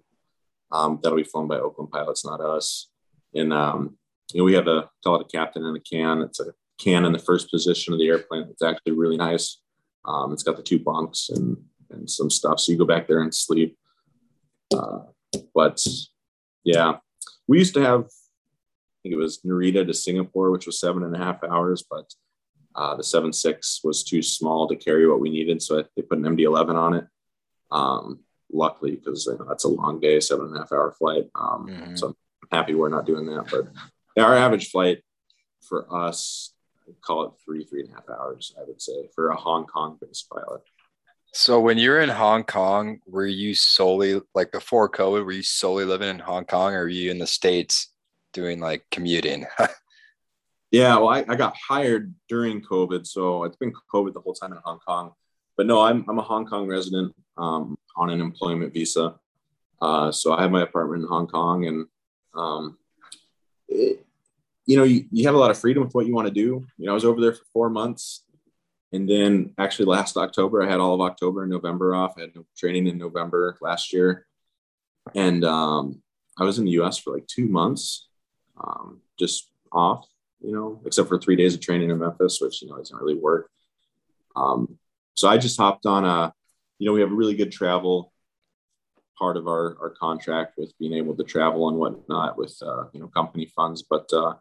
[0.71, 2.91] Um, that'll be flown by Oakland pilots, not us.
[3.35, 3.97] And, um,
[4.33, 6.21] you know, we have a, call it a captain in a can.
[6.21, 8.47] It's a can in the first position of the airplane.
[8.49, 9.61] It's actually really nice.
[10.05, 11.57] Um, it's got the two bunks and,
[11.91, 12.59] and some stuff.
[12.59, 13.77] So you go back there and sleep.
[14.73, 14.99] Uh,
[15.53, 15.83] but
[16.63, 16.97] yeah,
[17.47, 21.15] we used to have, I think it was Narita to Singapore, which was seven and
[21.15, 22.13] a half hours, but
[22.75, 25.61] uh, the seven six was too small to carry what we needed.
[25.61, 27.05] So they put an MD 11 on it.
[27.71, 28.19] Um,
[28.51, 31.25] luckily, because you know, that's a long day, seven and a half hour flight.
[31.35, 31.95] Um, mm-hmm.
[31.95, 32.15] So
[32.51, 33.47] happy we're not doing that.
[33.49, 35.03] But our average flight
[35.61, 36.53] for us
[37.01, 39.97] call it three, three and a half hours, I would say, for a Hong Kong
[40.01, 40.61] based pilot.
[41.33, 45.85] So when you're in Hong Kong, were you solely like before COVID, were you solely
[45.85, 47.91] living in Hong Kong or were you in the States
[48.33, 49.45] doing like commuting?
[50.71, 54.53] yeah, well, I, I got hired during COVID, so it's been COVID the whole time
[54.53, 55.11] in Hong Kong.
[55.57, 59.15] But no, I'm I'm a Hong Kong resident um, on an employment visa.
[59.81, 61.85] Uh, so I have my apartment in Hong Kong, and
[62.35, 62.77] um,
[63.67, 64.05] it,
[64.65, 66.65] you know, you, you have a lot of freedom with what you want to do.
[66.77, 68.23] You know, I was over there for four months.
[68.91, 72.15] And then actually last October, I had all of October and November off.
[72.17, 74.25] I had no training in November last year.
[75.13, 76.01] And um,
[76.37, 78.07] I was in the US for like two months,
[78.57, 80.07] um, just off,
[80.41, 83.17] you know, except for three days of training in Memphis, which, you know, doesn't really
[83.17, 83.49] work.
[84.35, 84.77] Um,
[85.13, 86.33] so I just hopped on a,
[86.79, 88.11] you know, we have a really good travel
[89.17, 92.99] part of our, our contract with being able to travel and whatnot with, uh, you
[92.99, 93.83] know, company funds.
[93.83, 94.35] But uh,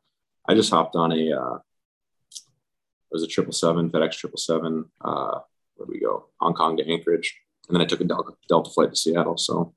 [0.49, 4.87] I just hopped on a, uh, it was a triple seven, FedEx triple seven.
[5.01, 5.39] Uh,
[5.77, 6.27] where we go?
[6.41, 7.37] Hong Kong to Anchorage,
[7.69, 9.37] and then I took a Delta, Delta flight to Seattle.
[9.37, 9.75] So,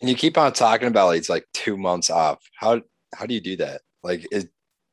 [0.00, 2.42] and you keep on talking about it's like two months off.
[2.54, 2.82] How
[3.14, 3.82] how do you do that?
[4.02, 4.48] Like, is,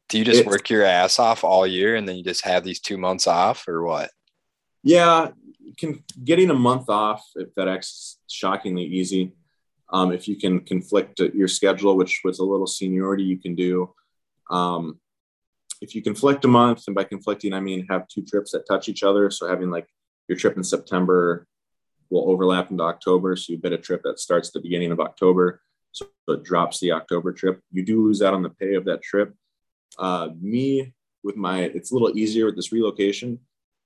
[0.09, 2.79] do you just work your ass off all year and then you just have these
[2.79, 4.11] two months off, or what?
[4.83, 5.29] Yeah,
[5.77, 9.31] can getting a month off at FedEx is shockingly easy.
[9.91, 13.93] Um, if you can conflict your schedule, which with a little seniority you can do.
[14.49, 14.99] Um,
[15.81, 18.89] if you conflict a month, and by conflicting I mean have two trips that touch
[18.89, 19.87] each other, so having like
[20.27, 21.47] your trip in September
[22.09, 25.61] will overlap into October, so you bid a trip that starts the beginning of October,
[25.91, 27.59] so it drops the October trip.
[27.71, 29.33] You do lose out on the pay of that trip.
[29.99, 33.39] Uh, me with my, it's a little easier with this relocation.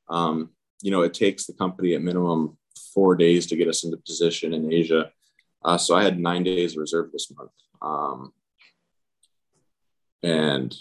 [0.10, 2.58] Um, you know, it takes the company at minimum
[2.94, 5.12] four days to get us into position in Asia.
[5.64, 7.52] Uh, so I had nine days reserved this month.
[7.82, 8.34] Um,
[10.24, 10.76] and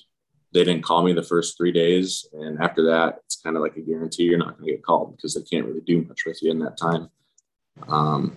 [0.53, 2.27] they didn't call me the first three days.
[2.33, 5.17] And after that, it's kind of like a guarantee you're not going to get called
[5.17, 7.11] because they can't really do much with you in that time.
[7.89, 8.37] Um,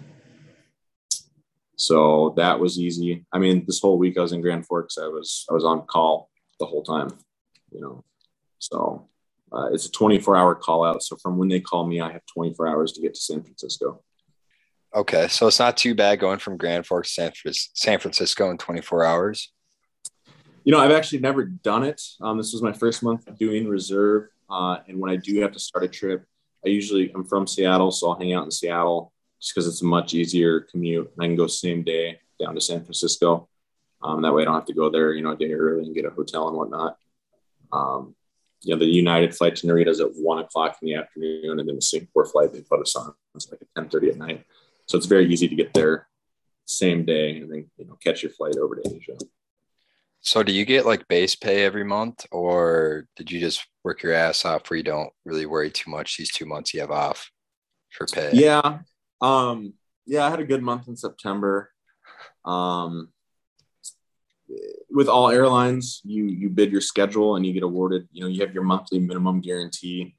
[1.76, 3.26] so that was easy.
[3.32, 4.98] I mean, this whole week I was in Grand Forks.
[4.98, 7.10] I was I was on call the whole time,
[7.72, 8.04] you know.
[8.58, 9.08] So
[9.52, 11.04] uh, it's a 24 hour call out.
[11.04, 14.04] So from when they call me, I have 24 hours to get to San Francisco.
[14.96, 17.32] Okay, so it's not too bad going from Grand Forks to
[17.74, 19.52] San Francisco in 24 hours.
[20.64, 22.02] You know, I've actually never done it.
[22.22, 25.60] Um, this was my first month doing reserve, uh, and when I do have to
[25.60, 26.26] start a trip,
[26.66, 29.86] I usually I'm from Seattle, so I'll hang out in Seattle just because it's a
[29.86, 31.12] much easier commute.
[31.16, 33.48] And I can go same day down to San Francisco.
[34.02, 35.96] Um, that way, I don't have to go there, you know, a day early and
[35.96, 36.98] get a hotel and whatnot.
[37.72, 38.16] Um,
[38.62, 41.68] you know, the United flight to Narita is at one o'clock in the afternoon, and
[41.68, 44.46] then the Singapore flight they put us on it's like at ten thirty at night.
[44.86, 46.08] So it's very easy to get there
[46.70, 49.18] same day and then you know catch your flight over to Asia.
[50.22, 54.14] So do you get like base pay every month, or did you just work your
[54.14, 57.32] ass off where you don't really worry too much these two months you have off
[57.92, 58.32] for pay?
[58.34, 58.80] Yeah,
[59.22, 59.74] um,
[60.06, 61.72] yeah, I had a good month in September.
[62.44, 63.10] Um,
[64.90, 68.08] with all airlines, you you bid your schedule and you get awarded.
[68.12, 70.16] You know, you have your monthly minimum guarantee,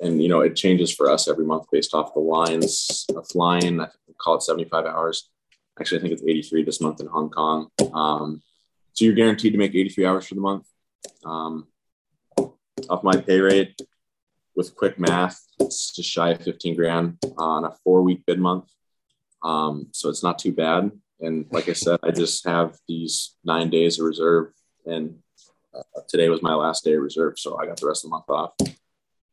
[0.00, 3.80] and you know it changes for us every month based off the lines of flying.
[3.80, 5.28] I call it seventy five hours.
[5.78, 7.68] Actually, I think it's eighty three this month in Hong Kong.
[7.92, 8.42] Um,
[8.92, 10.66] so you're guaranteed to make eighty three hours for the month.
[11.24, 11.66] Um,
[12.88, 13.80] off my pay rate,
[14.56, 18.70] with quick math, it's just shy of fifteen grand on a four week bid month.
[19.42, 20.90] Um, so it's not too bad.
[21.20, 24.52] And like I said, I just have these nine days of reserve,
[24.84, 25.18] and
[25.74, 28.16] uh, today was my last day of reserve, so I got the rest of the
[28.16, 28.52] month off.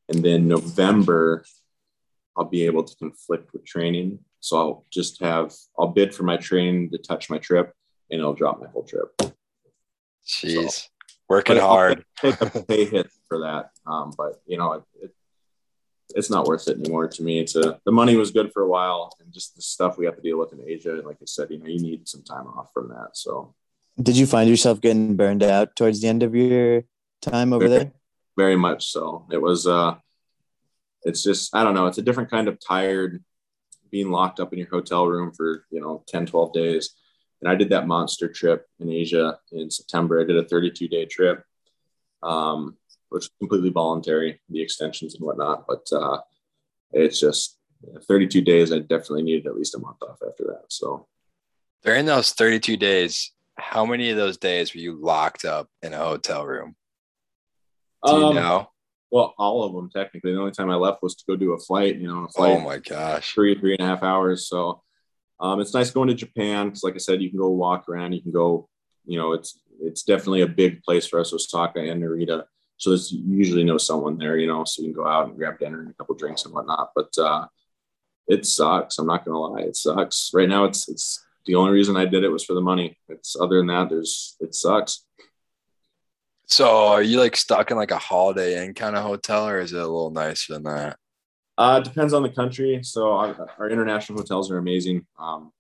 [0.10, 1.44] And then November,
[2.38, 4.20] I'll be able to conflict with training.
[4.40, 7.74] So I'll just have I'll bid for my training to touch my trip,
[8.10, 9.10] and it'll drop my whole trip.
[10.28, 10.88] Jeez, so,
[11.28, 12.06] working hard.
[12.20, 15.16] Take a pay hit for that, um, but you know it, it
[16.16, 17.40] it's not worth it anymore to me.
[17.40, 20.16] It's a, the money was good for a while, and just the stuff we have
[20.16, 20.94] to deal with in Asia.
[20.94, 23.12] And Like I said, you know, you need some time off from that.
[23.14, 23.54] So,
[24.02, 26.84] did you find yourself getting burned out towards the end of your
[27.22, 27.92] time over very, there?
[28.38, 29.26] Very much so.
[29.32, 29.68] It was.
[29.68, 29.96] uh
[31.04, 31.88] It's just I don't know.
[31.88, 33.24] It's a different kind of tired,
[33.90, 36.96] being locked up in your hotel room for you know 10, 12 days.
[37.42, 40.22] And I did that monster trip in Asia in September.
[40.22, 41.44] I did a 32 day trip.
[42.22, 42.78] Um,
[43.12, 45.66] which is completely voluntary, the extensions and whatnot.
[45.68, 46.20] But uh,
[46.94, 47.58] it's just
[48.08, 48.72] 32 days.
[48.72, 50.64] I definitely needed at least a month off after that.
[50.70, 51.08] So
[51.84, 55.98] during those 32 days, how many of those days were you locked up in a
[55.98, 56.76] hotel room?
[58.06, 58.70] Do you um, know?
[59.12, 60.32] Well, all of them technically.
[60.32, 61.98] The only time I left was to go do a flight.
[61.98, 62.58] You know, a flight.
[62.58, 64.48] Oh my gosh, three three and a half hours.
[64.48, 64.82] So
[65.40, 68.14] um, it's nice going to Japan because, like I said, you can go walk around.
[68.14, 68.70] You can go.
[69.06, 72.46] You know, it's it's definitely a big place for us, Osaka and Narita.
[72.82, 75.60] So there's usually know someone there, you know, so you can go out and grab
[75.60, 76.90] dinner and a couple drinks and whatnot.
[76.96, 77.46] But uh,
[78.28, 78.98] it sucks.
[78.98, 80.32] I'm not gonna lie, it sucks.
[80.34, 82.98] Right now, it's it's the only reason I did it was for the money.
[83.08, 85.06] It's other than that, there's it sucks.
[86.48, 89.74] So are you like stuck in like a Holiday Inn kind of hotel, or is
[89.74, 90.98] it a little nicer than that?
[91.60, 92.80] Uh, it depends on the country.
[92.82, 95.52] So our, our international hotels are amazing, um,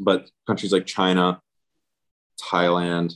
[0.00, 1.40] but countries like China,
[2.42, 3.14] Thailand,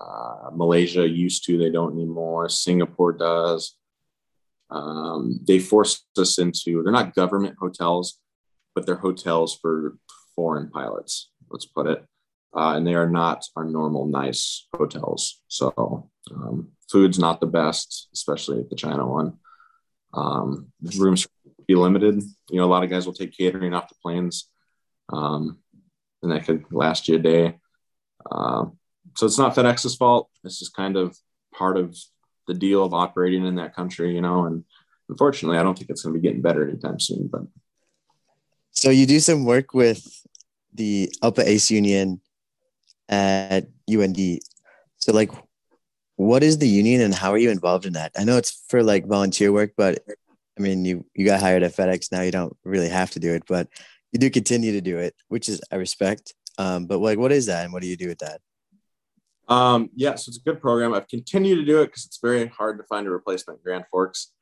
[0.00, 2.48] uh, Malaysia used to, they don't anymore.
[2.48, 3.76] Singapore does.
[4.70, 8.18] Um, they forced us into, they're not government hotels,
[8.74, 9.96] but they're hotels for
[10.36, 12.04] foreign pilots, let's put it.
[12.56, 15.42] Uh, and they are not our normal nice hotels.
[15.48, 19.34] So um, food's not the best, especially at the China one.
[20.14, 21.28] Um, rooms
[21.68, 22.22] be limited.
[22.50, 24.48] You know, a lot of guys will take catering off the planes,
[25.12, 25.58] um,
[26.22, 27.58] and that could last you a day.
[28.30, 28.66] Uh,
[29.16, 30.30] so it's not FedEx's fault.
[30.44, 31.16] It's just kind of
[31.52, 31.96] part of
[32.46, 34.44] the deal of operating in that country, you know.
[34.44, 34.64] And
[35.08, 37.28] unfortunately, I don't think it's going to be getting better anytime soon.
[37.30, 37.42] But
[38.70, 40.06] so you do some work with
[40.72, 42.20] the ALPA ACE Union
[43.08, 44.40] at UND.
[44.98, 45.30] So like,
[46.16, 48.12] what is the union and how are you involved in that?
[48.18, 50.02] I know it's for like volunteer work, but
[50.58, 52.20] I mean, you you got hired at FedEx now.
[52.20, 53.68] You don't really have to do it, but
[54.12, 56.34] you do continue to do it, which is I respect.
[56.58, 58.42] Um, but like, what is that, and what do you do with that?
[59.50, 60.94] Um, yeah, so it's a good program.
[60.94, 64.32] I've continued to do it because it's very hard to find a replacement Grand Forks.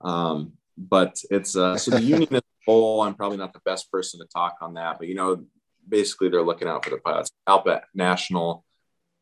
[0.00, 3.02] Um, but it's uh, so the union as a whole.
[3.02, 5.44] I'm probably not the best person to talk on that, but you know,
[5.86, 7.30] basically they're looking out for the pilots.
[7.48, 8.64] Alpa National,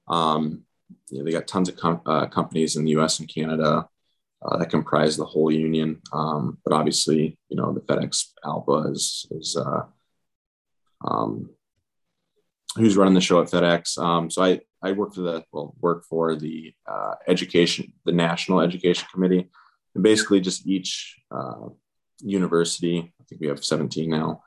[0.08, 0.62] um,
[1.10, 3.18] you know, they got tons of com- uh, companies in the U.S.
[3.18, 3.88] and Canada
[4.44, 6.00] uh, that comprise the whole union.
[6.12, 9.82] Um, but obviously, you know, the FedEx Alpa is is uh,
[11.04, 11.50] um,
[12.76, 13.98] who's running the show at FedEx.
[13.98, 18.60] Um, so I I work for the well work for the uh, education the National
[18.60, 19.48] Education Committee,
[19.94, 21.68] and basically just each uh,
[22.20, 23.12] university.
[23.20, 24.42] I think we have 17 now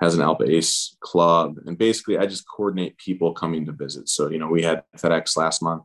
[0.00, 4.08] has an Alpa Ace club, and basically I just coordinate people coming to visit.
[4.08, 5.84] So you know we had FedEx last month.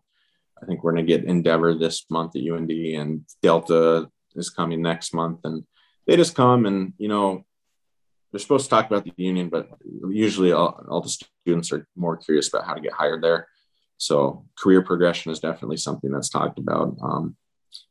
[0.61, 4.81] I think we're going to get Endeavor this month at UND, and Delta is coming
[4.81, 5.63] next month, and
[6.07, 7.45] they just come and you know
[8.31, 9.69] they're supposed to talk about the union, but
[10.09, 13.47] usually all, all the students are more curious about how to get hired there.
[13.99, 16.97] So career progression is definitely something that's talked about.
[17.03, 17.35] Um,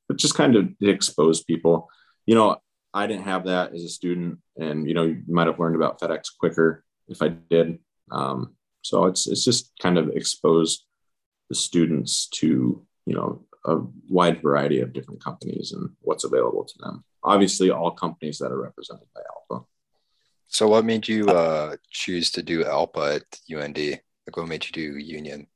[0.08, 1.88] but just kind of expose people.
[2.26, 2.56] You know,
[2.92, 6.00] I didn't have that as a student, and you know, you might have learned about
[6.00, 7.78] FedEx quicker if I did.
[8.10, 10.86] Um, so it's it's just kind of expose
[11.50, 16.78] the students to you know a wide variety of different companies and what's available to
[16.78, 17.04] them.
[17.22, 19.64] Obviously, all companies that are represented by ALPA.
[20.46, 23.78] So, what made you uh, choose to do ALPA at UND?
[23.78, 25.46] Like, what made you do Union?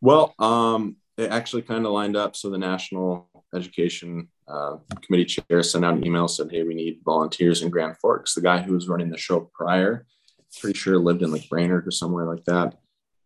[0.00, 2.36] Well, um, it actually kind of lined up.
[2.36, 7.00] So, the National Education uh, Committee chair sent out an email said, "Hey, we need
[7.04, 10.06] volunteers in Grand Forks." The guy who was running the show prior,
[10.60, 12.76] pretty sure lived in like Brainerd or somewhere like that,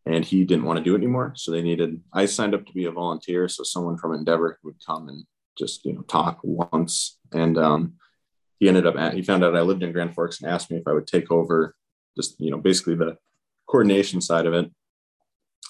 [0.06, 1.34] and he didn't want to do it anymore.
[1.36, 2.00] So they needed.
[2.12, 5.24] I signed up to be a volunteer, so someone from Endeavor would come and
[5.58, 7.94] just you know talk once, and um,
[8.58, 10.78] he ended up at, he found out I lived in Grand Forks and asked me
[10.78, 11.74] if I would take over
[12.16, 13.16] just you know basically the
[13.68, 14.70] coordination side of it.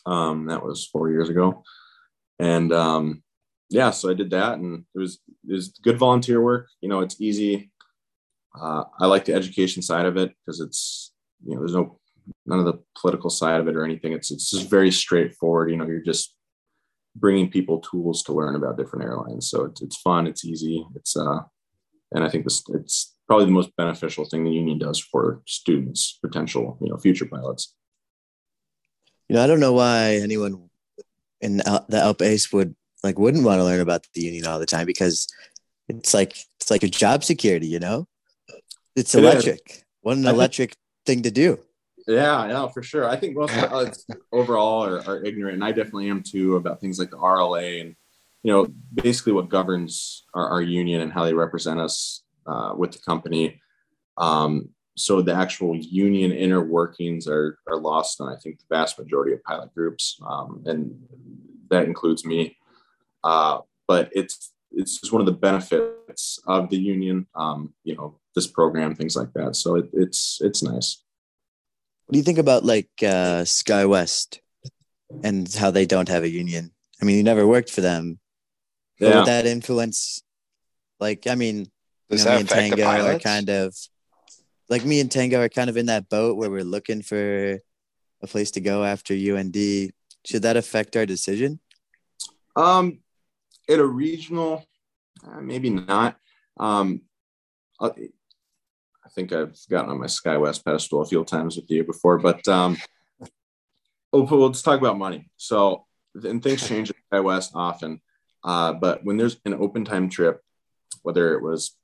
[0.06, 1.62] Um, that was four years ago,
[2.38, 3.22] and um,
[3.70, 6.68] yeah, so I did that, and it was it was good volunteer work.
[6.80, 7.70] You know, it's easy.
[8.60, 11.12] Uh, I like the education side of it because it's
[11.44, 11.98] you know there's no
[12.46, 14.12] none of the political side of it or anything.
[14.12, 15.70] It's it's just very straightforward.
[15.70, 16.34] You know, you're just
[17.16, 19.48] bringing people tools to learn about different airlines.
[19.50, 20.26] So it's, it's fun.
[20.26, 20.84] It's easy.
[20.94, 21.40] It's uh,
[22.12, 26.18] and I think this it's probably the most beneficial thing the union does for students,
[26.22, 27.74] potential you know future pilots.
[29.32, 30.68] You know, I don't know why anyone
[31.40, 34.66] in the Alpa Ace would like wouldn't want to learn about the union all the
[34.66, 35.26] time because
[35.88, 38.06] it's like it's like a job security, you know.
[38.94, 39.60] It's electric.
[39.70, 41.58] It what an electric thing to do.
[42.06, 43.08] Yeah, yeah, for sure.
[43.08, 46.98] I think most pilots overall are, are ignorant, and I definitely am too about things
[46.98, 47.96] like the RLA and
[48.42, 52.92] you know, basically what governs our, our union and how they represent us uh, with
[52.92, 53.60] the company.
[54.18, 58.98] Um, so the actual union inner workings are, are lost and I think, the vast
[58.98, 60.98] majority of pilot groups, um, and
[61.70, 62.56] that includes me.
[63.24, 68.18] Uh, but it's it's just one of the benefits of the union, um, you know,
[68.34, 69.56] this program, things like that.
[69.56, 71.02] So it, it's it's nice.
[72.06, 74.40] What do you think about like uh, SkyWest
[75.22, 76.72] and how they don't have a union?
[77.00, 78.18] I mean, you never worked for them,
[78.98, 79.18] yeah.
[79.18, 80.22] would that influence?
[81.00, 81.66] Like, I mean,
[82.10, 83.74] Does you know, me and Tango are kind of
[84.72, 87.60] like me and Tango are kind of in that boat where we're looking for
[88.22, 89.54] a place to go after UND.
[90.24, 91.60] Should that affect our decision?
[92.56, 93.00] Um,
[93.68, 94.64] at a regional,
[95.26, 96.16] uh, maybe not.
[96.58, 97.02] Um,
[97.78, 97.90] I
[99.10, 102.78] think I've gotten on my SkyWest pedestal a few times with you before, but um,
[104.14, 105.28] oh, well, let's talk about money.
[105.36, 108.00] So, and things change at SkyWest often,
[108.42, 110.40] uh, but when there's an open time trip,
[111.02, 111.76] whether it was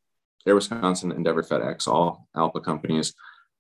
[0.47, 3.15] Air Wisconsin, Endeavor, FedEx, all ALPA companies,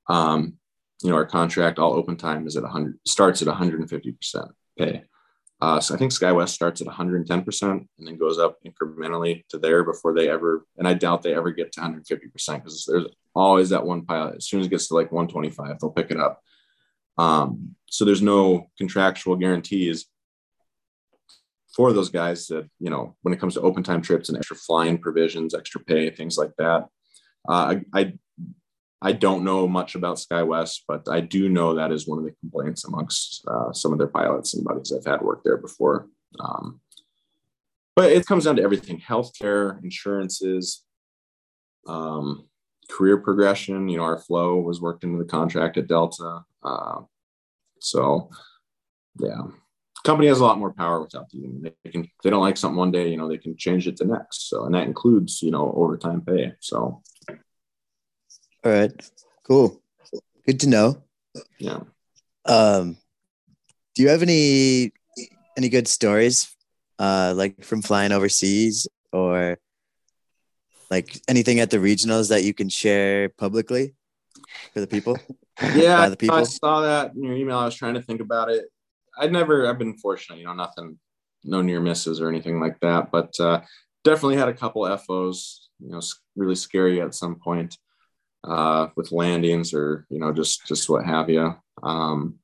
[0.09, 0.55] um,
[1.03, 5.05] you know, our contract, all open time is at 100, starts at 150% pay.
[5.61, 9.83] Uh, so I think SkyWest starts at 110% and then goes up incrementally to there
[9.83, 13.85] before they ever, and I doubt they ever get to 150% because there's always that
[13.85, 14.37] one pilot.
[14.37, 16.41] As soon as it gets to like 125, they'll pick it up.
[17.16, 20.07] Um, so there's no contractual guarantees
[21.79, 24.57] for those guys that, you know, when it comes to open time trips and extra
[24.57, 26.89] flying provisions, extra pay, things like that.
[27.49, 28.14] Uh, I,
[29.01, 32.35] I don't know much about SkyWest, but I do know that is one of the
[32.41, 36.09] complaints amongst uh, some of their pilots and buddies I've had work there before.
[36.41, 36.81] Um,
[37.95, 40.83] but it comes down to everything healthcare, insurances,
[41.87, 42.49] um,
[42.91, 43.89] career progression.
[43.89, 46.41] You know, our flow was worked into the contract at Delta.
[46.61, 47.03] Uh,
[47.79, 48.31] so,
[49.20, 49.43] yeah,
[50.09, 51.70] company has a lot more power without the union.
[51.84, 54.06] They can, they don't like something one day, you know, they can change it to
[54.06, 54.48] next.
[54.48, 56.54] So, and that includes, you know, overtime pay.
[56.61, 57.02] So,
[58.64, 58.90] all right.
[59.46, 59.82] Cool.
[60.46, 61.02] Good to know.
[61.59, 61.80] Yeah.
[62.46, 62.96] Um,
[63.94, 64.92] do you have any
[65.59, 66.56] any good stories,
[66.98, 69.59] uh, like from flying overseas or
[70.90, 73.94] like anything at the regionals that you can share publicly
[74.72, 75.18] for the people?
[75.74, 76.36] Yeah, the people?
[76.36, 77.59] I saw that in your email.
[77.59, 78.66] I was trying to think about it.
[79.18, 79.68] I'd never.
[79.68, 80.98] I've been fortunate, you know, nothing,
[81.44, 83.10] no near misses or anything like that.
[83.10, 83.62] But uh,
[84.04, 85.68] definitely had a couple FOs.
[85.80, 86.00] You know,
[86.36, 87.76] really scary at some point
[88.44, 91.54] uh, with landings or you know just just what have you.
[91.82, 92.38] Um,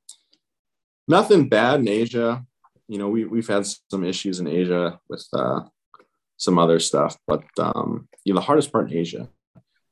[1.09, 2.45] nothing bad in Asia.
[2.89, 5.61] You know, we we've had some issues in Asia with uh,
[6.37, 9.29] some other stuff, but um, you know, the hardest part in Asia,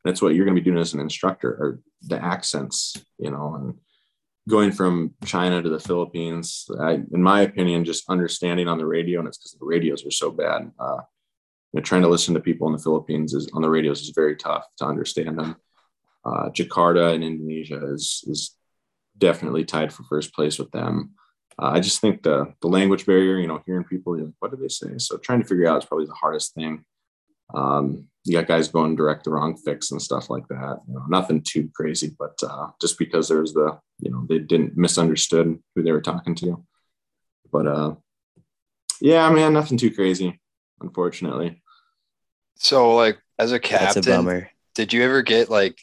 [0.04, 2.96] that's what you're going to be doing as an instructor, are the accents.
[3.18, 3.78] You know, and
[4.49, 9.20] going from China to the Philippines, I, in my opinion, just understanding on the radio,
[9.20, 10.70] and it's because the radios are so bad.
[10.78, 10.99] Uh,
[11.72, 14.11] you know, trying to listen to people in the Philippines is on the radios is
[14.14, 15.57] very tough to understand them
[16.24, 18.57] uh, Jakarta in Indonesia is is
[19.18, 21.12] definitely tied for first place with them.
[21.61, 24.68] Uh, I just think the the language barrier, you know, hearing people, what do they
[24.68, 24.99] say?
[24.99, 26.84] So trying to figure out is probably the hardest thing.
[27.55, 30.80] Um, you got guys going direct the wrong fix and stuff like that.
[30.86, 34.76] You know, nothing too crazy, but uh, just because there's the, you know, they didn't
[34.76, 36.64] misunderstood who they were talking to.
[37.50, 37.94] But uh,
[39.00, 40.40] yeah, man, nothing too crazy,
[40.80, 41.62] unfortunately.
[42.57, 45.78] So, like, as a captain, a did you ever get like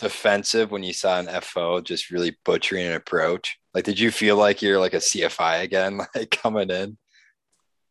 [0.00, 3.58] defensive when you saw an FO just really butchering an approach?
[3.74, 6.96] Like, did you feel like you're like a CFI again, like coming in?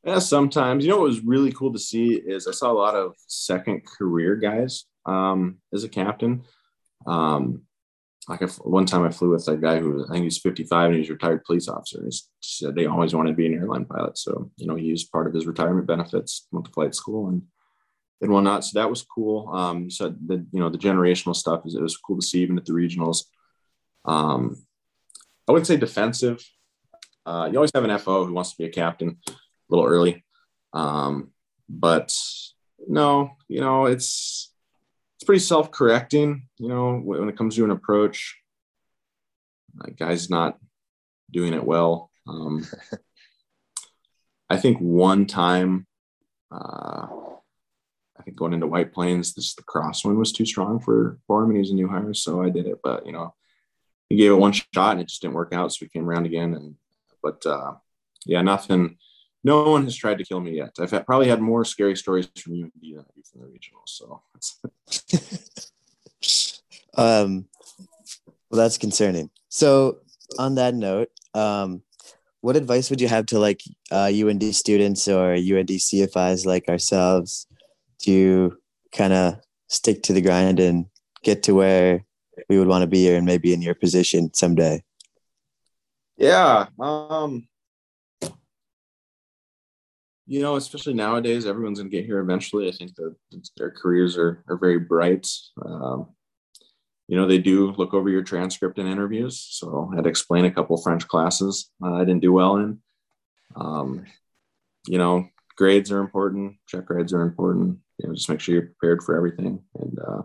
[0.04, 0.84] Yeah, sometimes.
[0.84, 3.86] You know what was really cool to see is I saw a lot of second
[3.86, 6.44] career guys um, as a captain.
[7.06, 7.64] Um,
[8.28, 11.00] like if, one time I flew with a guy who I think he's 55 and
[11.00, 12.04] he's a retired police officer.
[12.04, 14.18] He said they always wanted to be an airline pilot.
[14.18, 17.44] So, you know, he used part of his retirement benefits, went to flight school and
[18.22, 18.64] and whatnot.
[18.64, 19.50] So that was cool.
[19.54, 22.58] Um, said that you know the generational stuff is it was cool to see even
[22.58, 23.26] at the regionals.
[24.06, 24.64] Um,
[25.48, 26.44] I wouldn't say defensive.
[27.26, 29.18] Uh, you always have an FO who wants to be a captain
[29.72, 30.24] little early,
[30.74, 31.32] um,
[31.70, 32.16] but
[32.88, 34.54] no, you know it's
[35.16, 36.48] it's pretty self-correcting.
[36.58, 38.38] You know when it comes to an approach,
[39.84, 40.58] a guy's not
[41.32, 42.12] doing it well.
[42.28, 42.68] Um,
[44.50, 45.88] I think one time.
[46.52, 47.08] Uh,
[48.22, 51.50] I think going into White Plains, this the crosswind was too strong for for him,
[51.50, 52.80] and he was a new hire, so I did it.
[52.84, 53.34] But you know,
[54.10, 55.72] he gave it one shot, and it just didn't work out.
[55.72, 56.76] So we came around again, and
[57.24, 57.74] but uh,
[58.26, 58.98] yeah, nothing.
[59.44, 60.76] No one has tried to kill me yet.
[60.80, 63.82] I've had, probably had more scary stories from you than I do from the regional.
[63.86, 64.22] So,
[66.98, 67.48] um,
[68.50, 69.32] well, that's concerning.
[69.50, 70.00] So,
[70.38, 71.82] on that note, um,
[72.42, 73.62] what advice would you have to like
[73.92, 77.48] uh, UND students or UND CFIs like ourselves
[78.04, 78.58] to
[78.92, 80.86] kind of stick to the grind and
[81.24, 82.04] get to where
[82.50, 84.84] we would want to be here and maybe in your position someday?
[86.18, 86.68] Yeah.
[86.80, 87.48] Um,
[90.32, 92.70] you know, especially nowadays, everyone's going to get here eventually.
[92.70, 93.14] I think that
[93.58, 95.28] their careers are, are very bright.
[95.62, 96.08] Um,
[97.10, 99.46] you know, they do look over your transcript and interviews.
[99.50, 102.80] So I had to explain a couple French classes uh, I didn't do well in.
[103.58, 104.06] Um,
[104.88, 105.28] you know,
[105.58, 106.56] grades are important.
[106.66, 109.62] Check grades are important you know, just make sure you're prepared for everything.
[109.80, 110.22] And, uh,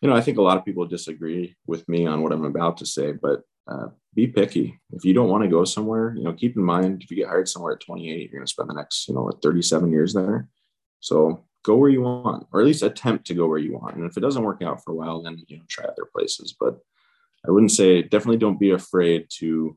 [0.00, 2.78] you know, I think a lot of people disagree with me on what I'm about
[2.78, 4.78] to say, but uh, be picky.
[4.92, 7.28] If you don't want to go somewhere, you know, keep in mind if you get
[7.28, 10.48] hired somewhere at 28, you're going to spend the next, you know, 37 years there.
[11.00, 13.96] So go where you want, or at least attempt to go where you want.
[13.96, 16.54] And if it doesn't work out for a while, then you know try other places.
[16.58, 16.78] But
[17.46, 19.76] I wouldn't say definitely don't be afraid to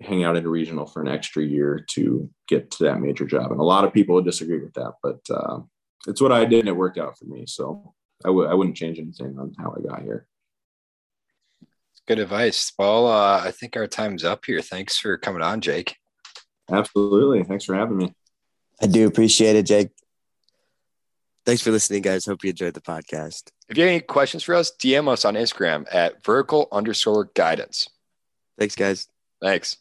[0.00, 3.52] hang out in a regional for an extra year to get to that major job.
[3.52, 5.60] And a lot of people would disagree with that, but uh,
[6.06, 7.44] it's what I did and it worked out for me.
[7.46, 7.94] So
[8.24, 10.26] I w- I wouldn't change anything on how I got here.
[12.06, 12.72] Good advice.
[12.78, 14.60] Well, uh, I think our time's up here.
[14.60, 15.96] Thanks for coming on, Jake.
[16.70, 17.42] Absolutely.
[17.42, 18.12] Thanks for having me.
[18.80, 19.90] I do appreciate it, Jake.
[21.44, 22.26] Thanks for listening, guys.
[22.26, 23.50] Hope you enjoyed the podcast.
[23.68, 27.88] If you have any questions for us, DM us on Instagram at vertical underscore guidance.
[28.58, 29.08] Thanks, guys.
[29.40, 29.76] Thanks.